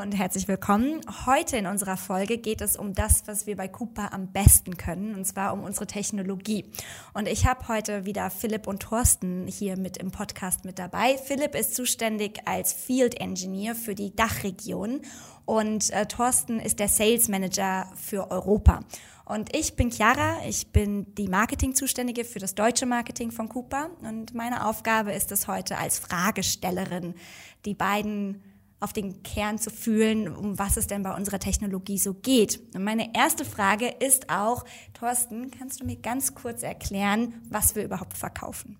[0.00, 1.00] Und herzlich willkommen.
[1.26, 5.16] Heute in unserer Folge geht es um das, was wir bei Cooper am besten können,
[5.16, 6.66] und zwar um unsere Technologie.
[7.14, 11.18] Und ich habe heute wieder Philipp und Thorsten hier mit im Podcast mit dabei.
[11.18, 15.00] Philipp ist zuständig als Field Engineer für die Dachregion
[15.46, 18.80] und äh, Thorsten ist der Sales Manager für Europa.
[19.24, 24.32] Und ich bin Chiara, ich bin die Marketing-Zuständige für das deutsche Marketing von Cooper und
[24.32, 27.14] meine Aufgabe ist es heute als Fragestellerin,
[27.64, 28.42] die beiden
[28.80, 32.60] auf den Kern zu fühlen, um was es denn bei unserer Technologie so geht.
[32.74, 37.84] Und meine erste Frage ist auch, Thorsten, kannst du mir ganz kurz erklären, was wir
[37.84, 38.78] überhaupt verkaufen?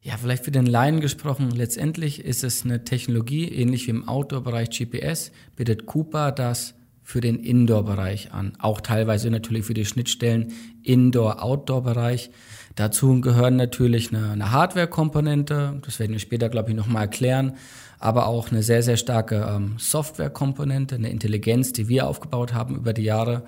[0.00, 4.70] Ja, vielleicht für den Laien gesprochen, letztendlich ist es eine Technologie, ähnlich wie im Outdoor-Bereich
[4.70, 8.52] GPS, bietet Cooper das für den Indoor-Bereich an.
[8.58, 12.30] Auch teilweise natürlich für die Schnittstellen Indoor-Outdoor-Bereich.
[12.78, 17.56] Dazu gehören natürlich eine, eine Hardware-Komponente, das werden wir später, glaube ich, nochmal erklären,
[17.98, 22.92] aber auch eine sehr, sehr starke ähm, Software-Komponente, eine Intelligenz, die wir aufgebaut haben über
[22.92, 23.42] die Jahre.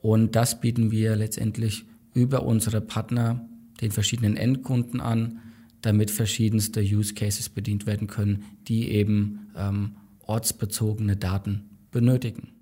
[0.00, 3.48] Und das bieten wir letztendlich über unsere Partner
[3.80, 5.40] den verschiedenen Endkunden an,
[5.80, 12.52] damit verschiedenste Use Cases bedient werden können, die eben ähm, ortsbezogene Daten benötigen.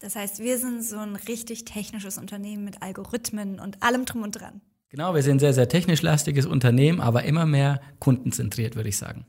[0.00, 4.32] Das heißt, wir sind so ein richtig technisches Unternehmen mit Algorithmen und allem drum und
[4.32, 4.60] dran.
[4.88, 8.96] Genau, wir sind ein sehr, sehr technisch lastiges Unternehmen, aber immer mehr kundenzentriert, würde ich
[8.96, 9.26] sagen.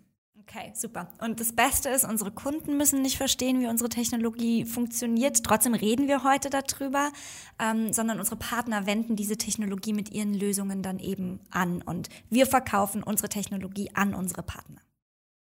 [0.50, 1.10] Okay, super.
[1.20, 5.44] Und das Beste ist, unsere Kunden müssen nicht verstehen, wie unsere Technologie funktioniert.
[5.44, 7.12] Trotzdem reden wir heute darüber,
[7.60, 11.82] ähm, sondern unsere Partner wenden diese Technologie mit ihren Lösungen dann eben an.
[11.82, 14.80] Und wir verkaufen unsere Technologie an unsere Partner.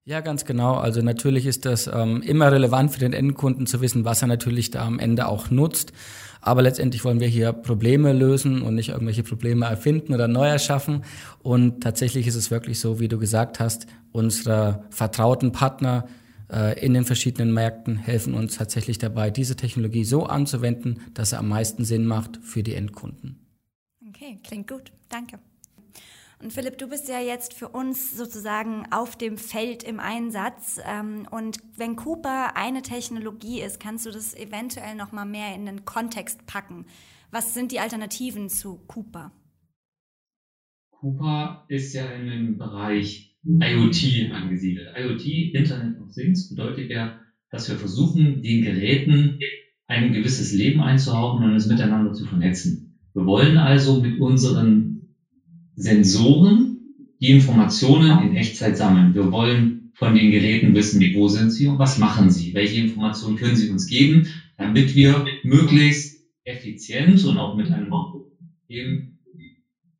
[0.09, 0.73] Ja, ganz genau.
[0.73, 4.71] Also natürlich ist das ähm, immer relevant für den Endkunden zu wissen, was er natürlich
[4.71, 5.93] da am Ende auch nutzt.
[6.41, 11.03] Aber letztendlich wollen wir hier Probleme lösen und nicht irgendwelche Probleme erfinden oder neu erschaffen.
[11.43, 16.07] Und tatsächlich ist es wirklich so, wie du gesagt hast, unsere vertrauten Partner
[16.51, 21.37] äh, in den verschiedenen Märkten helfen uns tatsächlich dabei, diese Technologie so anzuwenden, dass sie
[21.37, 23.45] am meisten Sinn macht für die Endkunden.
[24.09, 24.91] Okay, klingt gut.
[25.07, 25.37] Danke.
[26.41, 30.79] Und Philipp, du bist ja jetzt für uns sozusagen auf dem Feld im Einsatz.
[30.85, 35.65] Ähm, und wenn Cooper eine Technologie ist, kannst du das eventuell noch mal mehr in
[35.65, 36.85] den Kontext packen.
[37.29, 39.33] Was sind die Alternativen zu Cooper?
[40.91, 44.95] Cooper ist ja in dem Bereich IoT angesiedelt.
[44.97, 47.19] IoT, Internet of Things, bedeutet ja,
[47.51, 49.39] dass wir versuchen, den Geräten
[49.87, 52.99] ein gewisses Leben einzuhauchen und es miteinander zu vernetzen.
[53.13, 54.78] Wir wollen also mit unseren
[55.79, 56.75] Sensoren
[57.21, 59.13] die Informationen in Echtzeit sammeln.
[59.13, 63.35] Wir wollen von den Geräten wissen, wo sind sie und was machen sie, welche Informationen
[63.35, 64.23] können sie uns geben,
[64.57, 67.91] damit wir möglichst effizient und auch mit einem
[68.67, 69.01] System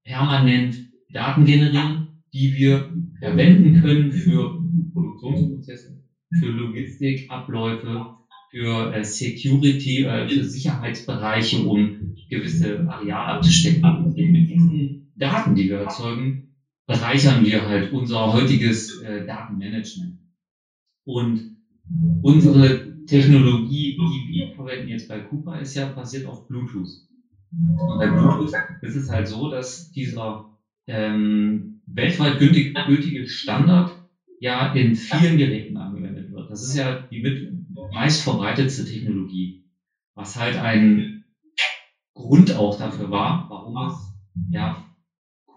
[0.06, 0.81] permanent
[1.13, 2.00] Daten generieren,
[2.34, 2.85] die wir
[3.19, 4.53] verwenden können für
[4.94, 5.95] Produktionsprozesse,
[6.39, 8.03] für Logistikabläufe,
[8.51, 11.91] für äh, Security, äh, für Sicherheitsbereiche, um
[12.29, 13.81] gewisse Areale abzustecken.
[14.16, 16.38] Mit diesen Daten, die wir erzeugen,
[16.88, 20.16] bereichern wir halt unser heutiges äh, Datenmanagement.
[21.06, 21.46] Und
[22.22, 26.90] unsere Technologie, die wir verwenden jetzt bei Cooper, ist ja basiert auf Bluetooth.
[27.52, 30.41] Und bei Bluetooth ist es halt so, dass dieser
[30.88, 33.96] ähm, weltweit gültig, gültige Standard
[34.41, 36.50] ja in vielen Geräten angewendet wird.
[36.50, 37.40] Das ist ja die mit
[37.91, 39.51] meist verbreitetste Technologie,
[40.16, 41.06] was halt ein
[42.16, 44.12] Grund auch dafür war, warum es
[44.51, 44.74] ja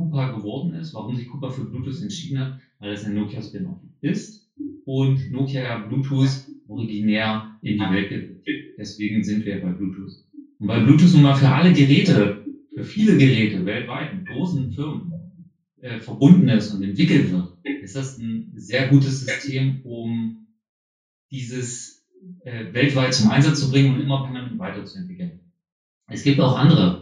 [0.02, 3.78] Cooper geworden ist, warum sich Cooper für Bluetooth entschieden hat, weil es ein Nokia Spin-off
[4.02, 4.42] ist
[4.84, 8.40] und Nokia ja Bluetooth originär in die Welt gesetzt.
[8.78, 10.12] Deswegen sind wir bei Bluetooth.
[10.60, 12.34] Und weil Bluetooth nun mal für alle Geräte,
[12.74, 15.10] für viele Geräte weltweit, mit großen Firmen
[15.82, 17.46] äh, verbunden ist und entwickelt wird,
[17.80, 20.32] ist das ein sehr gutes System, um
[21.32, 21.94] dieses
[22.44, 25.36] äh, weltweit zum Einsatz zu bringen und immer permanent weiterzuentwickeln.
[26.08, 27.01] Es gibt auch andere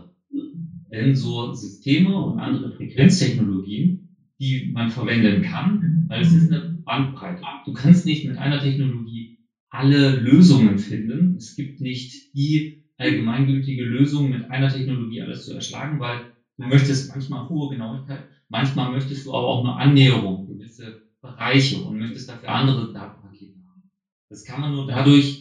[0.91, 3.95] denn so Systeme und andere Frequenztechnologien,
[4.41, 7.43] die man verwenden kann, weil es ist eine Bandbreite.
[7.65, 9.27] Du kannst nicht mit einer Technologie
[9.69, 11.35] alle Lösungen finden.
[11.37, 16.21] Es gibt nicht die allgemeingültige Lösung, mit einer Technologie alles zu erschlagen, weil
[16.59, 21.97] du möchtest manchmal hohe Genauigkeit, manchmal möchtest du aber auch eine Annäherung, gewisse Bereiche und
[21.97, 23.81] möchtest dafür andere Datenpakete haben.
[24.29, 25.39] Das kann man nur dadurch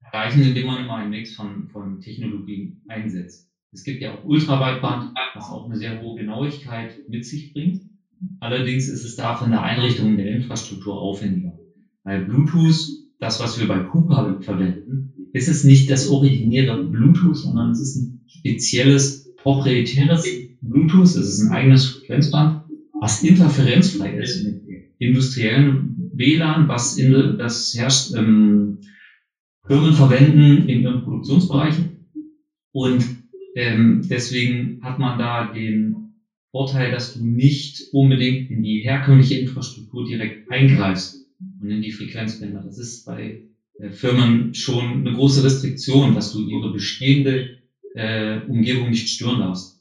[0.00, 3.42] erreichen, indem man immer einen Mix von, von Technologien einsetzt.
[3.72, 7.78] Es gibt ja auch Ultraweitband, was auch eine sehr hohe Genauigkeit mit sich bringt.
[8.38, 11.52] Allerdings ist es da von der Einrichtung der Infrastruktur aufwendiger.
[12.02, 12.86] Bei Bluetooth,
[13.18, 17.94] das, was wir bei Cooper verwenden, ist es nicht das originäre Bluetooth, sondern es ist
[17.96, 20.24] ein spezielles proprietäres
[20.60, 21.14] Bluetooth.
[21.14, 22.54] Es ist ein eigenes Frequenzband,
[23.00, 24.56] was interferenzfrei ist mit
[24.98, 28.78] industriellen WLAN, was in, das herrscht, ähm,
[29.66, 31.92] Firmen verwenden in ihren Produktionsbereichen.
[32.72, 33.10] Und
[33.56, 35.94] ähm, deswegen hat man da den
[36.52, 41.16] Vorteil, dass du nicht unbedingt in die herkömmliche Infrastruktur direkt eingreifst
[41.60, 42.60] und in die Frequenzbänder.
[42.60, 43.38] Das ist bei
[43.78, 47.46] äh, Firmen schon eine große Restriktion, dass du ihre bestehende
[47.94, 49.72] äh, Umgebung nicht stören darfst.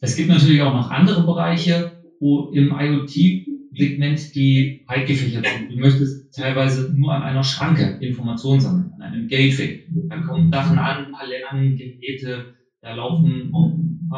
[0.00, 1.86] Es gibt natürlich auch noch andere Bereiche,
[2.18, 5.70] wo im IoT-Segment die breit gefächert sind.
[5.70, 9.78] Du möchtest teilweise nur an einer Schranke Informationen sammeln, an einem Gateway.
[10.08, 12.42] Da kommen Sachen an, Paletten, Geräte,
[12.82, 13.50] da laufen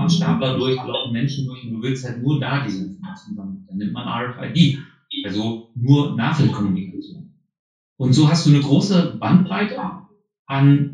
[0.08, 3.60] Stapler durch, da laufen Menschen durch und du willst halt nur da diese Informationen sammeln.
[3.66, 4.74] Dann nimmt man RFID,
[5.24, 7.24] also nur Nahfeldkommunikation.
[7.98, 9.76] Und so hast du eine große Bandbreite
[10.46, 10.88] an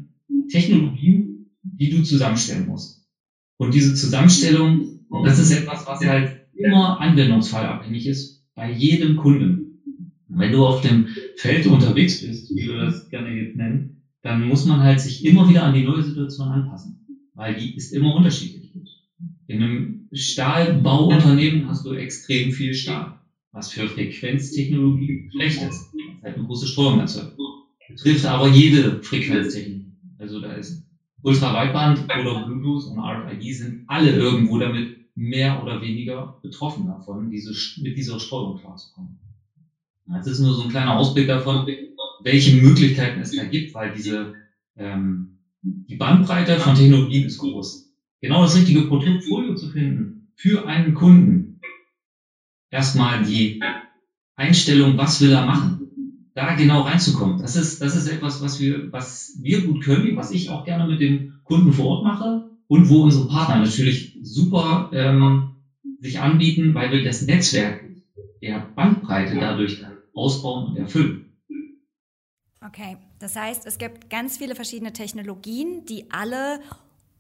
[0.49, 2.97] Technologien, die du zusammenstellen musst.
[3.59, 4.85] Und diese Zusammenstellung,
[5.23, 9.67] das ist etwas, was halt immer anwendungsfallabhängig ist bei jedem Kunden.
[10.29, 11.07] Wenn du auf dem
[11.37, 13.87] Feld unterwegs bist, wie wir das gerne jetzt nennen,
[14.23, 16.98] dann muss man halt sich immer wieder an die neue Situation anpassen,
[17.39, 18.69] weil die ist immer unterschiedlich.
[19.47, 23.13] In einem Stahlbauunternehmen hast du extrem viel Stahl,
[23.53, 27.33] was für Frequenztechnologie schlecht ist, was halt eine große Streuung erzeugt.
[27.87, 29.93] Betrifft aber jede Frequenztechnologie.
[30.19, 30.75] Also da ist
[31.23, 37.53] Ultraweitband oder Bluetooth und RFID sind alle irgendwo damit mehr oder weniger betroffen davon, diese,
[37.77, 39.15] mit dieser Steuerung klarzukommen.
[40.07, 41.63] Das ist nur so ein kleiner Ausblick davon,
[42.19, 44.29] welche Möglichkeiten es da gibt, weil diese
[44.77, 45.25] ähm,
[45.63, 47.81] die Bandbreite von Technologien ist groß.
[48.21, 51.47] Genau das richtige Portfolio zu finden für einen Kunden.
[52.71, 53.59] Erstmal die
[54.37, 55.75] Einstellung, was will er machen?
[56.35, 57.37] da genau reinzukommen.
[57.37, 60.85] Das ist, das ist etwas, was wir, was wir gut können, was ich auch gerne
[60.85, 62.39] mit dem Kunden vor Ort mache
[62.69, 65.43] und wo unsere Partner natürlich super ähm,
[66.01, 67.77] sich anbieten, weil wir das Netzwerk
[68.43, 71.19] der Bandbreite dadurch dann ausbauen und erfüllen.
[72.65, 76.61] Okay, das heißt, es gibt ganz viele verschiedene Technologien, die alle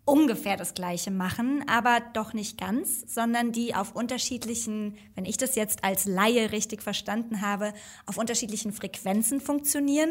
[0.04, 5.54] ungefähr das Gleiche machen, aber doch nicht ganz, sondern die auf unterschiedlichen, wenn ich das
[5.54, 7.72] jetzt als Laie richtig verstanden habe,
[8.06, 10.10] auf unterschiedlichen Frequenzen funktionieren.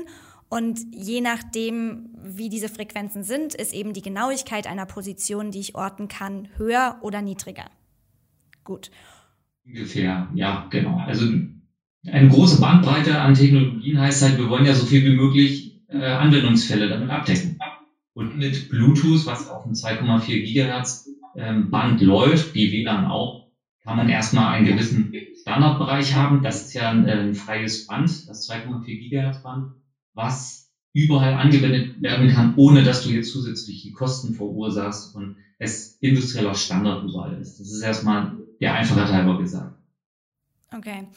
[0.50, 5.76] Und je nachdem, wie diese Frequenzen sind, ist eben die Genauigkeit einer Position, die ich
[5.76, 7.66] orten kann, höher oder niedriger.
[8.64, 8.92] Gut.
[9.66, 11.00] Ungefähr, ja, genau.
[11.00, 11.26] Also
[12.12, 16.06] eine große Bandbreite an Technologien heißt halt, wir wollen ja so viel wie möglich äh,
[16.06, 17.60] Anwendungsfälle damit abdecken.
[18.14, 23.48] Und mit Bluetooth, was auf einem 2,4 Gigahertz ähm, Band läuft, wie WLAN auch,
[23.84, 26.42] kann man erstmal einen gewissen Standardbereich haben.
[26.42, 29.72] Das ist ja ein, äh, ein freies Band, das 2,4 Gigahertz Band,
[30.14, 36.56] was überall angewendet werden kann, ohne dass du jetzt zusätzliche Kosten verursachst und es industrieller
[36.56, 37.60] Standard überall ist.
[37.60, 39.78] Das ist erstmal der Einfachheit halber gesagt.
[40.76, 41.08] Okay.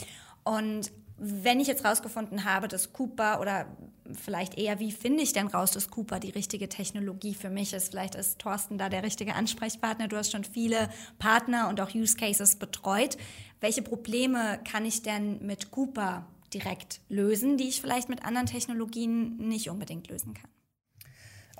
[0.50, 3.66] Und wenn ich jetzt rausgefunden habe, dass Cooper oder
[4.12, 7.90] vielleicht eher, wie finde ich denn raus, dass Cooper die richtige Technologie für mich ist?
[7.90, 10.08] Vielleicht ist Thorsten da der richtige Ansprechpartner.
[10.08, 13.16] Du hast schon viele Partner und auch Use Cases betreut.
[13.60, 19.36] Welche Probleme kann ich denn mit Cooper direkt lösen, die ich vielleicht mit anderen Technologien
[19.36, 20.50] nicht unbedingt lösen kann?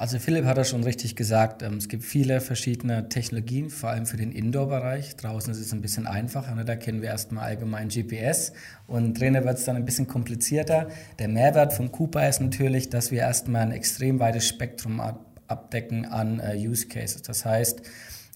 [0.01, 4.07] Also Philipp hat ja schon richtig gesagt, ähm, es gibt viele verschiedene Technologien, vor allem
[4.07, 5.15] für den Indoor-Bereich.
[5.17, 6.65] Draußen ist es ein bisschen einfacher, ne?
[6.65, 8.55] da kennen wir erstmal allgemein GPS
[8.87, 10.89] und drinnen wird es dann ein bisschen komplizierter.
[11.19, 15.03] Der Mehrwert von Cooper ist natürlich, dass wir erstmal ein extrem weites Spektrum
[15.47, 17.21] abdecken an äh, Use Cases.
[17.21, 17.83] Das heißt,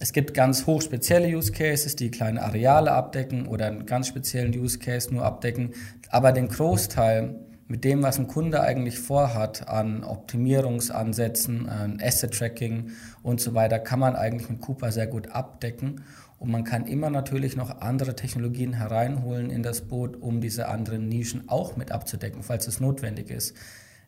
[0.01, 4.79] es gibt ganz hochspezielle Use Cases, die kleine Areale abdecken oder einen ganz speziellen Use
[4.79, 5.73] Case nur abdecken,
[6.11, 12.91] aber den Großteil mit dem, was ein Kunde eigentlich vorhat an Optimierungsansätzen, an Asset-Tracking
[13.23, 16.03] und so weiter, kann man eigentlich mit Cooper sehr gut abdecken.
[16.39, 21.09] Und man kann immer natürlich noch andere Technologien hereinholen in das Boot, um diese anderen
[21.09, 23.55] Nischen auch mit abzudecken, falls es notwendig ist.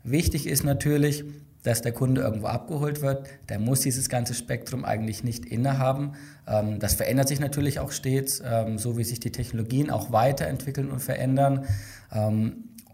[0.03, 1.25] Wichtig ist natürlich,
[1.63, 3.27] dass der Kunde irgendwo abgeholt wird.
[3.49, 6.13] Der muss dieses ganze Spektrum eigentlich nicht innehaben.
[6.47, 10.91] Ähm, das verändert sich natürlich auch stets, ähm, so wie sich die Technologien auch weiterentwickeln
[10.91, 11.65] und verändern.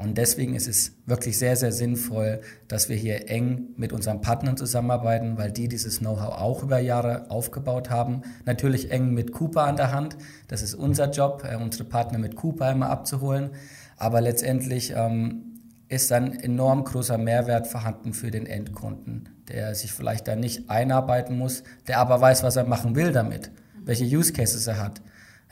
[0.03, 4.57] Und deswegen ist es wirklich sehr, sehr sinnvoll, dass wir hier eng mit unseren Partnern
[4.57, 8.23] zusammenarbeiten, weil die dieses Know-how auch über Jahre aufgebaut haben.
[8.45, 10.17] Natürlich eng mit Cooper an der Hand.
[10.49, 13.51] Das ist unser Job, äh, unsere Partner mit Cooper immer abzuholen.
[13.97, 20.27] Aber letztendlich ähm, ist dann enorm großer Mehrwert vorhanden für den Endkunden, der sich vielleicht
[20.27, 23.53] da nicht einarbeiten muss, der aber weiß, was er machen will damit,
[23.85, 25.03] welche Use Cases er hat.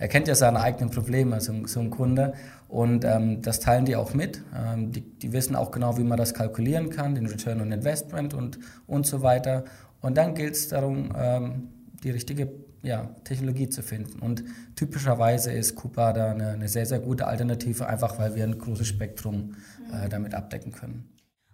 [0.01, 2.33] Er kennt ja seine eigenen Probleme, so, so ein Kunde.
[2.69, 4.43] Und ähm, das teilen die auch mit.
[4.57, 8.33] Ähm, die, die wissen auch genau, wie man das kalkulieren kann, den Return on Investment
[8.33, 9.65] und, und so weiter.
[10.01, 11.69] Und dann gilt es darum, ähm,
[12.03, 12.51] die richtige
[12.83, 14.21] ja, Technologie zu finden.
[14.21, 14.43] Und
[14.75, 18.89] typischerweise ist Coupa da eine, eine, sehr, sehr gute Alternative, einfach weil wir ein großes
[18.89, 19.57] Spektrum
[19.93, 21.11] äh, damit abdecken können.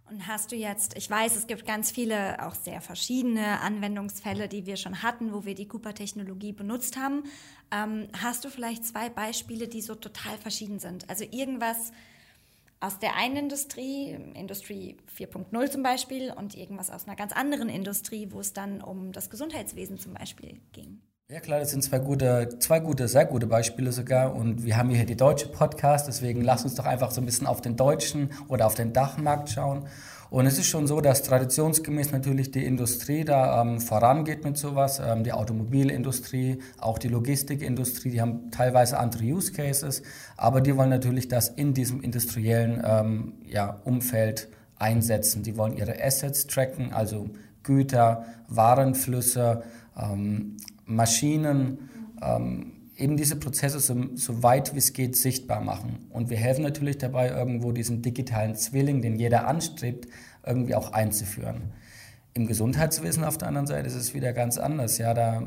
[0.08, 4.64] Und hast du jetzt, ich weiß, es gibt ganz viele, auch sehr verschiedene Anwendungsfälle, die
[4.64, 7.24] wir schon hatten, wo wir die Cooper-Technologie benutzt haben.
[7.72, 11.10] Ähm, hast du vielleicht zwei Beispiele, die so total verschieden sind?
[11.10, 11.90] Also irgendwas
[12.78, 18.28] aus der einen Industrie, Industrie 4.0 zum Beispiel, und irgendwas aus einer ganz anderen Industrie,
[18.30, 21.00] wo es dann um das Gesundheitswesen zum Beispiel ging?
[21.28, 24.36] Ja klar, das sind zwei gute, zwei gute, sehr gute Beispiele sogar.
[24.36, 27.48] Und wir haben hier die deutsche Podcast, deswegen lass uns doch einfach so ein bisschen
[27.48, 29.88] auf den deutschen oder auf den Dachmarkt schauen.
[30.30, 35.02] Und es ist schon so, dass traditionsgemäß natürlich die Industrie da ähm, vorangeht mit sowas.
[35.04, 40.04] Ähm, die Automobilindustrie, auch die Logistikindustrie, die haben teilweise andere Use Cases,
[40.36, 44.46] aber die wollen natürlich das in diesem industriellen ähm, ja, Umfeld
[44.78, 45.42] einsetzen.
[45.42, 47.30] Die wollen ihre Assets tracken, also
[47.64, 49.64] Güter, Warenflüsse,
[50.00, 51.90] ähm, Maschinen,
[52.22, 56.06] ähm, eben diese Prozesse so, so weit wie es geht sichtbar machen.
[56.10, 60.06] Und wir helfen natürlich dabei, irgendwo diesen digitalen Zwilling, den jeder anstrebt,
[60.44, 61.72] irgendwie auch einzuführen.
[62.32, 64.98] Im Gesundheitswesen auf der anderen Seite ist es wieder ganz anders.
[64.98, 65.42] Ja, da,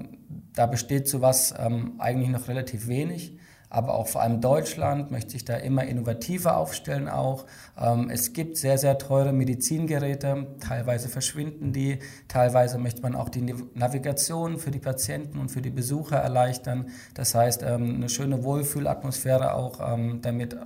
[0.53, 3.38] da besteht sowas ähm, eigentlich noch relativ wenig
[3.69, 7.45] aber auch vor allem Deutschland möchte sich da immer innovativer aufstellen auch.
[7.79, 13.53] Ähm, es gibt sehr, sehr teure Medizingeräte, teilweise verschwinden die, teilweise möchte man auch die
[13.75, 16.87] Navigation für die Patienten und für die Besucher erleichtern.
[17.13, 20.57] Das heißt, ähm, eine schöne Wohlfühlatmosphäre auch ähm, damit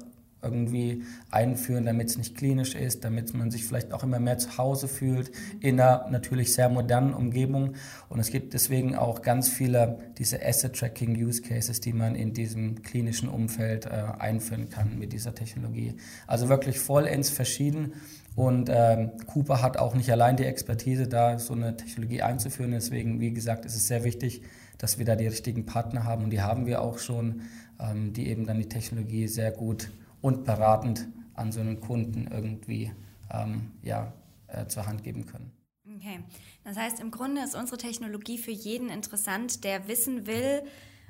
[0.43, 4.57] irgendwie einführen, damit es nicht klinisch ist, damit man sich vielleicht auch immer mehr zu
[4.57, 7.73] Hause fühlt, in einer natürlich sehr modernen Umgebung.
[8.09, 13.85] Und es gibt deswegen auch ganz viele diese Asset-Tracking-Use-Cases, die man in diesem klinischen Umfeld
[13.85, 15.95] äh, einführen kann mit dieser Technologie.
[16.27, 17.93] Also wirklich vollends verschieden.
[18.35, 22.71] Und ähm, Cooper hat auch nicht allein die Expertise, da so eine Technologie einzuführen.
[22.71, 24.41] Deswegen, wie gesagt, ist es sehr wichtig,
[24.77, 26.25] dass wir da die richtigen Partner haben.
[26.25, 27.41] Und die haben wir auch schon,
[27.79, 29.91] ähm, die eben dann die Technologie sehr gut
[30.23, 32.91] und beratend an so einen Kunden irgendwie
[33.29, 34.13] ähm, ja,
[34.47, 35.51] äh, zur Hand geben können.
[35.85, 36.21] Okay,
[36.63, 40.63] das heißt, im Grunde ist unsere Technologie für jeden interessant, der wissen will,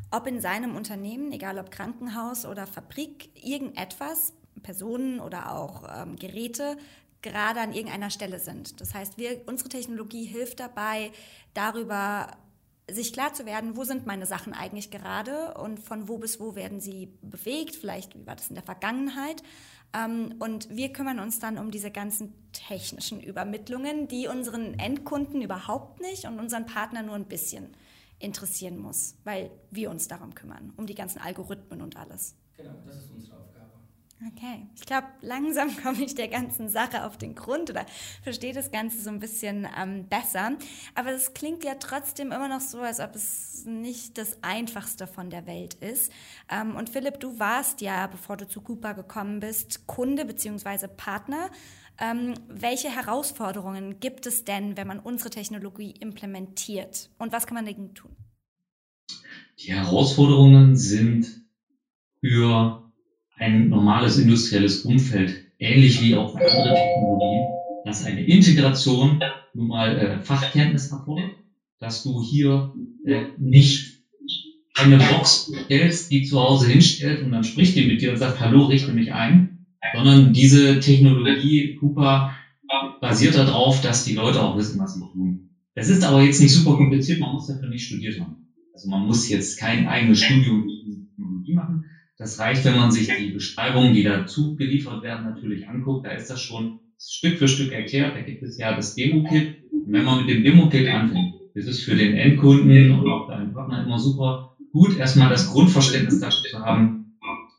[0.09, 6.77] ob in seinem Unternehmen, egal ob Krankenhaus oder Fabrik, irgendetwas, Personen oder auch ähm, Geräte,
[7.21, 8.81] gerade an irgendeiner Stelle sind.
[8.81, 11.11] Das heißt, wir, unsere Technologie hilft dabei,
[11.53, 12.31] darüber
[12.89, 16.55] sich klar zu werden, wo sind meine Sachen eigentlich gerade und von wo bis wo
[16.55, 19.41] werden sie bewegt, vielleicht wie war das in der Vergangenheit.
[19.93, 26.01] Ähm, und wir kümmern uns dann um diese ganzen technischen Übermittlungen, die unseren Endkunden überhaupt
[26.01, 27.75] nicht und unseren Partner nur ein bisschen
[28.19, 32.35] interessieren muss, weil wir uns darum kümmern, um die ganzen Algorithmen und alles.
[32.57, 33.42] Genau, das ist unsere Aufgabe.
[34.27, 37.85] Okay, ich glaube, langsam komme ich der ganzen Sache auf den Grund oder
[38.21, 40.51] verstehe das Ganze so ein bisschen ähm, besser.
[40.95, 45.29] Aber es klingt ja trotzdem immer noch so, als ob es nicht das Einfachste von
[45.29, 46.11] der Welt ist.
[46.49, 50.87] Ähm, und Philipp, du warst ja, bevor du zu Cooper gekommen bist, Kunde bzw.
[50.87, 51.49] Partner.
[51.99, 57.09] Ähm, welche Herausforderungen gibt es denn, wenn man unsere Technologie implementiert?
[57.17, 58.15] Und was kann man dagegen tun?
[59.59, 61.45] Die Herausforderungen sind
[62.19, 62.82] für
[63.35, 67.41] ein normales industrielles Umfeld, ähnlich wie auch bei anderen Technologien,
[67.85, 69.17] dass eine Integration
[69.53, 71.31] nun mal äh, Fachkenntnis erfordert,
[71.79, 72.69] dass du hier
[73.05, 73.93] äh, nicht
[74.75, 78.39] eine Box stellst, die zu Hause hinstellt und dann spricht die mit dir und sagt,
[78.39, 79.47] hallo, richte mich ein,
[79.93, 82.29] sondern diese Technologie, Cooper,
[82.99, 85.37] basiert darauf, dass die Leute auch wissen, was sie tun.
[85.75, 88.35] Das ist aber jetzt nicht super kompliziert, man muss dafür nicht studiert haben.
[88.73, 91.82] Also man muss jetzt kein eigenes Studium in Technologie machen,
[92.23, 96.05] das reicht, wenn man sich die Beschreibungen, die dazu geliefert werden, natürlich anguckt.
[96.05, 98.15] Da ist das schon Stück für Stück erklärt.
[98.15, 99.49] Da gibt es ja das Demo-Kit.
[99.85, 103.49] Und wenn man mit dem Demo-Kit anfängt, ist es für den Endkunden und auch deinen
[103.49, 104.39] Partner immer super
[104.71, 106.91] gut, erstmal das Grundverständnis dafür zu haben,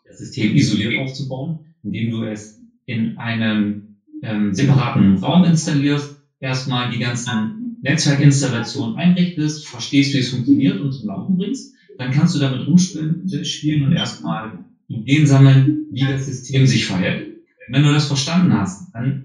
[0.05, 2.55] das System isoliert aufzubauen, indem du es
[2.87, 3.81] in einem
[4.23, 11.07] ähm, separaten Raum installierst, erstmal die ganzen Netzwerkinstallationen einrichtest, verstehst, wie es funktioniert und zum
[11.07, 14.51] Laufen bringst dann kannst du damit rumspielen und erstmal
[14.89, 17.23] Ideen sammeln, wie das System sich verhält.
[17.69, 19.17] Wenn du das verstanden hast, dann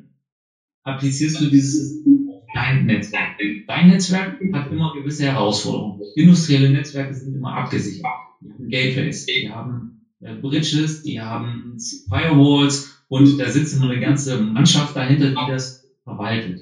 [0.84, 1.92] applizierst du dieses
[2.28, 3.30] auf dein Netzwerk.
[3.68, 6.00] Dein Netzwerk hat immer gewisse Herausforderungen.
[6.16, 8.06] Industrielle Netzwerke sind immer abgesichert.
[8.42, 9.90] Die haben Gateways, die haben
[10.22, 11.76] äh, Bridges, die haben
[12.10, 16.60] Firewalls und da sitzt immer eine ganze Mannschaft dahinter, die das verwaltet.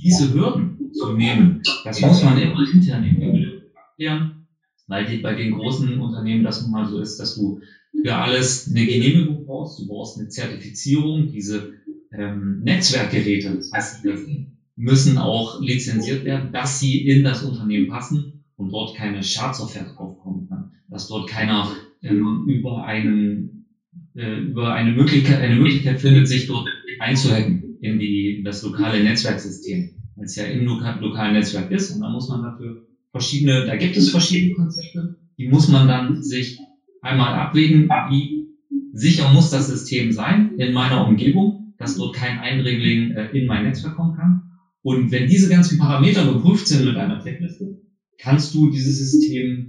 [0.00, 3.16] Diese Hürden zu nehmen, das muss man immer intern in
[3.74, 4.28] abklären
[4.92, 7.54] weil die, bei den großen Unternehmen das nun mal so ist, dass du
[8.02, 11.64] für alles eine Genehmigung brauchst, du brauchst eine Zertifizierung, diese
[12.12, 14.42] ähm, Netzwerkgeräte, das heißt, die
[14.76, 18.26] müssen auch lizenziert werden, dass sie in das Unternehmen passen
[18.58, 21.66] und dort keine Schadsoftware draufkommen kann, dass dort keiner
[22.02, 23.62] ähm, über einen
[24.14, 26.66] äh, über eine Möglichkeit eine Möglichkeit findet, sich dort
[26.98, 31.88] einzuhacken in die in das lokale Netzwerksystem, weil es ja im loka lokalen Netzwerk ist.
[31.88, 32.74] Und da muss man dafür
[33.12, 36.56] verschiedene, da gibt es verschiedene Konzepte, die muss man dann sich
[37.00, 38.42] einmal abwägen, wie
[38.92, 43.62] sicher muss das System sein in meiner Umgebung, dass dort kein Eindringling äh, in mein
[43.62, 44.38] Netzwerk kommen kann.
[44.82, 47.72] Und wenn diese ganzen Parameter geprüft sind mit einer Checkliste,
[48.18, 49.66] kannst du dieses System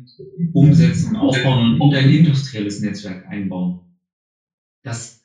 [0.53, 3.77] umsetzen aufbauen und in dein industrielles Netzwerk einbauen.
[4.83, 5.15] Das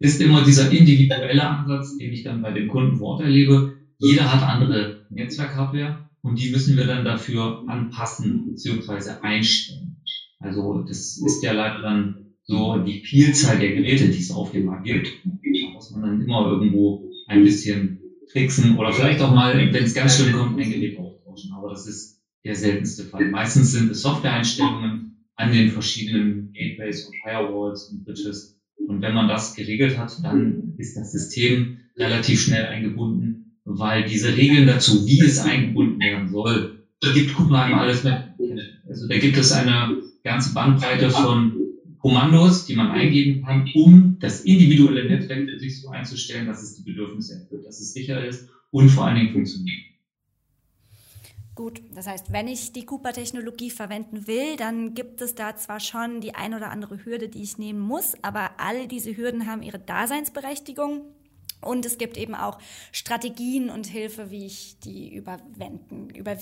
[0.00, 3.62] ist immer dieser individuelle Ansatz, den ich dann bei dem Kunden vor Ort erlebe.
[3.98, 9.12] Jeder hat andere Netzwerkhardware und die müssen wir dann dafür anpassen bzw.
[9.20, 9.94] einstellen.
[10.40, 14.64] Also das ist ja leider dann so die Vielzahl der Geräte, die es auf dem
[14.64, 15.12] Markt gibt.
[15.24, 17.94] Da muss man dann immer irgendwo ein bisschen
[18.28, 21.52] tricksen oder vielleicht auch mal, wenn es ganz schlimm kommt, ein Gerät austauschen.
[21.52, 22.12] Aber das ist
[22.44, 23.28] der seltenste Fall.
[23.28, 25.06] Meistens sind es Software-Einstellungen
[25.36, 28.48] an den verschiedenen Gateways und Firewalls und Bridges.
[28.88, 34.34] Und wenn man das geregelt hat, dann ist das System relativ schnell eingebunden, weil diese
[34.36, 38.14] Regeln dazu, wie es eingebunden werden soll, gibt Kuba einem alles mit.
[38.88, 41.52] Also da gibt es eine ganze Bandbreite von
[41.98, 46.76] Kommandos, die man eingeben kann, um das individuelle Netzwerk für sich so einzustellen, dass es
[46.76, 49.78] die Bedürfnisse erfüllt, dass es sicher ist und vor allen Dingen funktioniert.
[51.56, 56.20] Gut, das heißt, wenn ich die Cooper-Technologie verwenden will, dann gibt es da zwar schon
[56.20, 59.78] die ein oder andere Hürde, die ich nehmen muss, aber all diese Hürden haben ihre
[59.78, 61.15] Daseinsberechtigung.
[61.66, 62.58] Und es gibt eben auch
[62.92, 66.36] Strategien und Hilfe, wie ich die überwenden, über,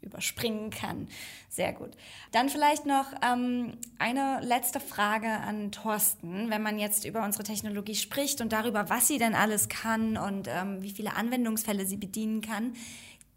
[0.00, 1.08] überspringen kann.
[1.48, 1.90] Sehr gut.
[2.30, 6.50] Dann vielleicht noch ähm, eine letzte Frage an Thorsten.
[6.50, 10.48] Wenn man jetzt über unsere Technologie spricht und darüber, was sie denn alles kann und
[10.48, 12.74] ähm, wie viele Anwendungsfälle sie bedienen kann,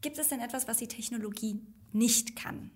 [0.05, 1.59] Gibt es denn etwas, was die Technologie
[1.91, 2.69] nicht kann?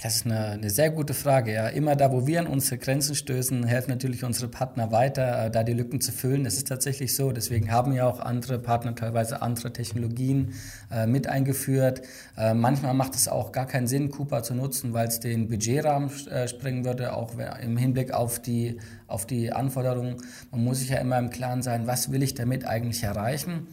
[0.00, 1.52] Das ist eine, eine, sehr gute Frage.
[1.52, 1.66] Ja.
[1.66, 5.64] Immer da, wo wir an unsere Grenzen stößen, helfen natürlich unsere Partner weiter, äh, da
[5.64, 6.44] die Lücken zu füllen.
[6.44, 7.32] Das ist tatsächlich so.
[7.32, 10.54] Deswegen haben ja auch andere Partner teilweise andere Technologien
[10.92, 12.02] äh, mit eingeführt.
[12.36, 16.10] Äh, manchmal macht es auch gar keinen Sinn, Cooper zu nutzen, weil es den Budgetrahmen
[16.28, 20.18] äh, sprengen würde, auch im Hinblick auf die, auf die Anforderungen.
[20.52, 23.66] Man muss sich ja immer im Klaren sein, was will ich damit eigentlich erreichen?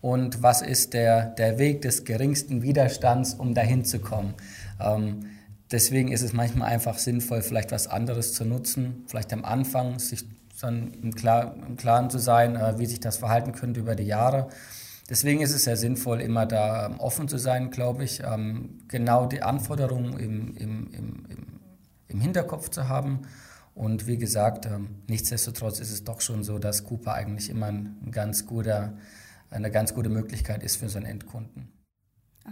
[0.00, 4.34] und was ist der, der Weg des geringsten Widerstands, um dahin zu kommen.
[4.80, 5.26] Ähm,
[5.72, 10.24] deswegen ist es manchmal einfach sinnvoll, vielleicht was anderes zu nutzen, vielleicht am Anfang sich
[10.60, 14.04] dann im, Klar, im Klaren zu sein, äh, wie sich das verhalten könnte über die
[14.04, 14.48] Jahre.
[15.10, 19.26] Deswegen ist es sehr sinnvoll, immer da ähm, offen zu sein, glaube ich, ähm, genau
[19.26, 21.26] die Anforderungen im, im, im,
[22.06, 23.22] im Hinterkopf zu haben.
[23.74, 28.10] Und wie gesagt, ähm, nichtsdestotrotz ist es doch schon so, dass Cooper eigentlich immer ein,
[28.12, 28.94] ganz guter
[29.52, 31.68] eine ganz gute Möglichkeit ist für so einen Endkunden.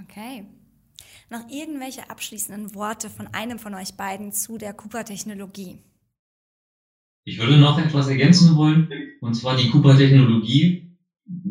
[0.05, 0.45] Okay.
[1.31, 5.79] Noch irgendwelche abschließenden Worte von einem von euch beiden zu der Cooper-Technologie?
[7.25, 8.91] Ich würde noch etwas ergänzen wollen,
[9.21, 10.99] und zwar die Cooper-Technologie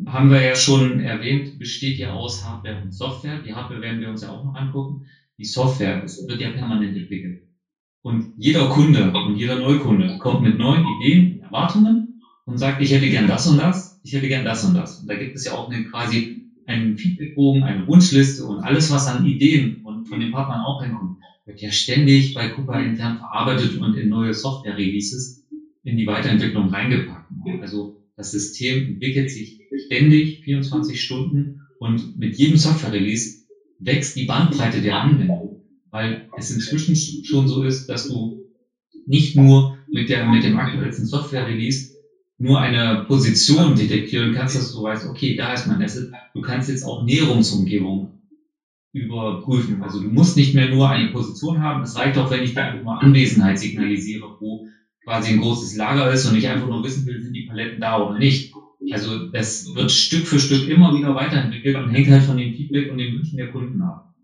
[0.05, 3.41] haben wir ja schon erwähnt, besteht ja aus Hardware und Software.
[3.41, 5.05] Die Hardware werden wir uns ja auch noch angucken.
[5.37, 7.47] Die Software wird ja permanent entwickelt.
[8.01, 13.09] Und jeder Kunde und jeder Neukunde kommt mit neuen Ideen Erwartungen und sagt, ich hätte
[13.09, 15.01] gern das und das ich hätte gern das und das.
[15.01, 16.38] Und da gibt es ja auch eine, quasi
[16.69, 21.11] einen Feedbackbogen, eine Wunschliste und alles, was an Ideen und von den Partnern auch reinkommt,
[21.45, 25.33] wird ja ständig bei Cooper intern verarbeitet und in neue Software-Releases
[25.83, 27.25] in die Weiterentwicklung reingepackt.
[27.59, 29.55] Also das System entwickelt sich
[29.85, 33.31] ständig 24 Stunden und mit jedem Software-Release
[33.79, 35.55] wächst die Bandbreite der Anwendung,
[35.91, 38.31] weil es inzwischen schon so ist, dass du
[39.05, 41.85] nicht nur mit der, mit dem aktuellsten Software-Release
[42.39, 46.11] nur eine Position detektieren kannst, dass du weißt, okay, da ist mein Asset.
[46.33, 48.13] Du kannst jetzt auch Näherungsumgebung
[48.93, 49.83] überprüfen.
[49.83, 51.83] Also du musst nicht mehr nur eine Position haben.
[51.83, 54.67] Es reicht auch, wenn ich dir einfach mal Anwesenheit signalisiere, wo
[55.03, 58.01] quasi ein großes Lager ist und ich einfach nur wissen will, sind die Paletten da
[58.01, 58.53] oder nicht.
[58.91, 62.89] Also das wird Stück für Stück immer wieder weiterentwickelt und hängt halt von dem Feedback
[62.89, 64.15] und den Wünschen der Kunden ab.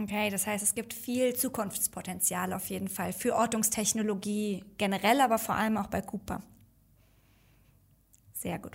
[0.00, 5.56] Okay, das heißt, es gibt viel Zukunftspotenzial auf jeden Fall für Ortungstechnologie generell, aber vor
[5.56, 6.42] allem auch bei Cooper.
[8.42, 8.72] Sehr gut.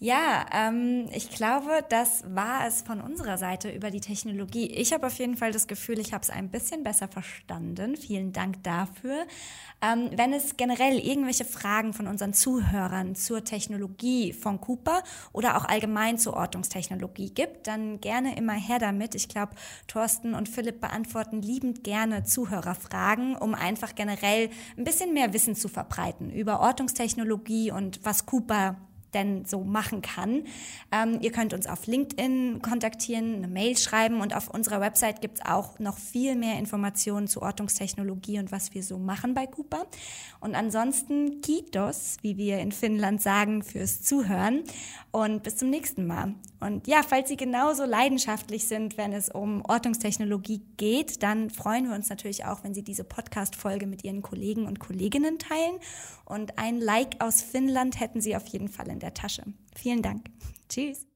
[0.00, 4.66] Ja, ähm, ich glaube, das war es von unserer Seite über die Technologie.
[4.66, 7.96] Ich habe auf jeden Fall das Gefühl, ich habe es ein bisschen besser verstanden.
[7.96, 9.24] Vielen Dank dafür.
[9.80, 15.66] Ähm, wenn es generell irgendwelche Fragen von unseren Zuhörern zur Technologie von Cooper oder auch
[15.66, 19.14] allgemein zur Ortungstechnologie gibt, dann gerne immer her damit.
[19.14, 19.54] Ich glaube,
[19.86, 25.68] Thorsten und Philipp beantworten liebend gerne Zuhörerfragen, um einfach generell ein bisschen mehr Wissen zu
[25.68, 28.76] verbreiten über Ortungstechnologie und was Cooper
[29.16, 30.44] denn so machen kann.
[30.92, 35.38] Ähm, ihr könnt uns auf LinkedIn kontaktieren, eine Mail schreiben und auf unserer Website gibt
[35.38, 39.86] es auch noch viel mehr Informationen zu Ortungstechnologie und was wir so machen bei Cooper.
[40.40, 44.62] Und ansonsten Kitos, wie wir in Finnland sagen, fürs Zuhören
[45.10, 46.34] und bis zum nächsten Mal.
[46.60, 51.94] Und ja, falls Sie genauso leidenschaftlich sind, wenn es um Ortungstechnologie geht, dann freuen wir
[51.94, 55.78] uns natürlich auch, wenn Sie diese Podcast-Folge mit Ihren Kollegen und Kolleginnen teilen.
[56.24, 59.44] Und ein Like aus Finnland hätten Sie auf jeden Fall in der Tasche.
[59.74, 60.26] Vielen Dank.
[60.68, 61.06] Tschüss.